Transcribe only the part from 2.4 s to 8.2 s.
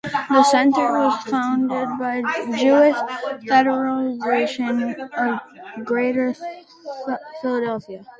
Jewish Federation of Greater Philadelphia.